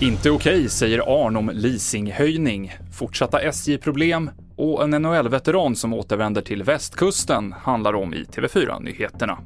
[0.00, 2.72] Inte okej, okay, säger Arn om leasinghöjning.
[2.92, 9.38] Fortsatta SJ-problem och en NHL-veteran som återvänder till västkusten handlar om i TV4-nyheterna.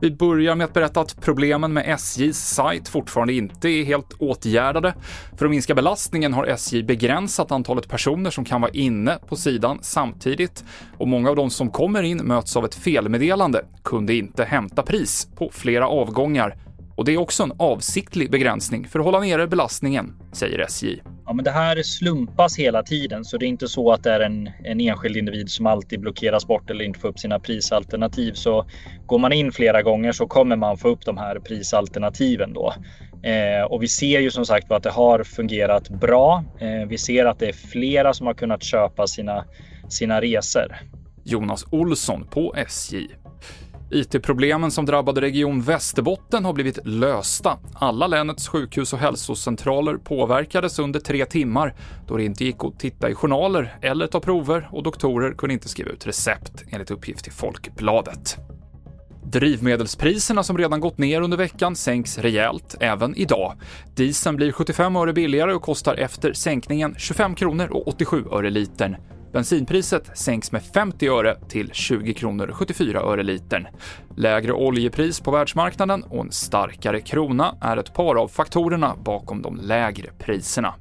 [0.00, 4.94] Vi börjar med att berätta att problemen med SJs sajt fortfarande inte är helt åtgärdade.
[5.36, 9.78] För att minska belastningen har SJ begränsat antalet personer som kan vara inne på sidan
[9.82, 10.64] samtidigt
[10.98, 15.28] och många av de som kommer in möts av ett felmeddelande, kunde inte hämta pris
[15.36, 16.56] på flera avgångar
[16.96, 21.00] och det är också en avsiktlig begränsning för att hålla nere belastningen, säger SJ.
[21.26, 24.20] Ja, men det här slumpas hela tiden så det är inte så att det är
[24.20, 28.32] en, en enskild individ som alltid blockeras bort eller inte får upp sina prisalternativ.
[28.32, 28.66] Så
[29.06, 32.74] går man in flera gånger så kommer man få upp de här prisalternativen då.
[33.22, 36.44] Eh, och vi ser ju som sagt att det har fungerat bra.
[36.60, 39.44] Eh, vi ser att det är flera som har kunnat köpa sina,
[39.88, 40.76] sina resor.
[41.24, 42.96] Jonas Olsson på SJ.
[43.90, 47.58] IT-problemen som drabbade Region Västerbotten har blivit lösta.
[47.74, 51.74] Alla länets sjukhus och hälsocentraler påverkades under tre timmar
[52.06, 55.68] då det inte gick att titta i journaler eller ta prover och doktorer kunde inte
[55.68, 58.38] skriva ut recept, enligt uppgift till Folkbladet.
[59.24, 63.52] Drivmedelspriserna som redan gått ner under veckan sänks rejält även idag.
[63.96, 68.96] Dieseln blir 75 öre billigare och kostar efter sänkningen 25 kronor och 87 öre litern.
[69.36, 73.66] Bensinpriset sänks med 50 öre till 20 kronor 74 öre litern.
[74.16, 79.56] Lägre oljepris på världsmarknaden och en starkare krona är ett par av faktorerna bakom de
[79.56, 80.74] lägre priserna.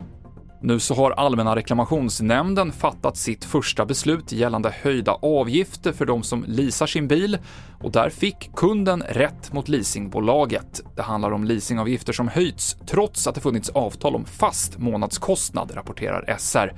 [0.61, 6.45] Nu så har Allmänna reklamationsnämnden fattat sitt första beslut gällande höjda avgifter för de som
[6.47, 7.37] leasar sin bil
[7.83, 10.81] och där fick kunden rätt mot leasingbolaget.
[10.95, 16.35] Det handlar om leasingavgifter som höjts trots att det funnits avtal om fast månadskostnad, rapporterar
[16.37, 16.73] SR.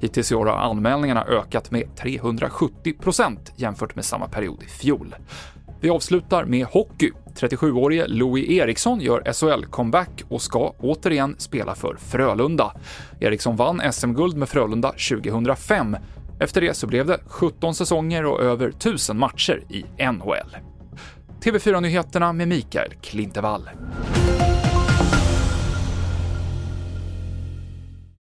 [0.00, 5.14] Hittills i år har anmälningarna ökat med 370% jämfört med samma period i fjol.
[5.80, 7.10] Vi avslutar med hockey.
[7.34, 12.72] 37-årige Louis Eriksson gör SHL-comeback och ska återigen spela för Frölunda.
[13.20, 15.96] Eriksson vann SM-guld med Frölunda 2005.
[16.40, 20.56] Efter det så blev det 17 säsonger och över 1000 matcher i NHL.
[21.40, 23.70] TV4-nyheterna med Mikael Klintevall.